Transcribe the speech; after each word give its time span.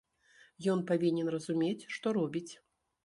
Ён 0.73 0.79
павінен 0.91 1.27
разумець, 1.35 1.87
што 1.97 2.15
робіць. 2.21 2.49